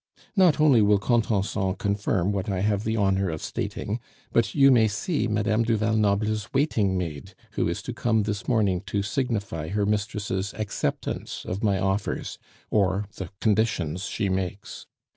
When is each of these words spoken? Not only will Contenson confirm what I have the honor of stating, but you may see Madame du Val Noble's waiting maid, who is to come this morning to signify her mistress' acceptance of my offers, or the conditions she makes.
Not 0.35 0.59
only 0.59 0.81
will 0.81 0.97
Contenson 0.97 1.75
confirm 1.77 2.31
what 2.31 2.49
I 2.49 2.61
have 2.61 2.85
the 2.85 2.97
honor 2.97 3.29
of 3.29 3.39
stating, 3.39 3.99
but 4.31 4.55
you 4.55 4.71
may 4.71 4.87
see 4.87 5.27
Madame 5.27 5.61
du 5.61 5.77
Val 5.77 5.95
Noble's 5.95 6.51
waiting 6.55 6.97
maid, 6.97 7.35
who 7.51 7.67
is 7.67 7.83
to 7.83 7.93
come 7.93 8.23
this 8.23 8.47
morning 8.47 8.81
to 8.87 9.03
signify 9.03 9.67
her 9.67 9.85
mistress' 9.85 10.55
acceptance 10.55 11.45
of 11.45 11.61
my 11.63 11.77
offers, 11.77 12.39
or 12.71 13.05
the 13.17 13.29
conditions 13.39 14.05
she 14.05 14.27
makes. 14.27 14.87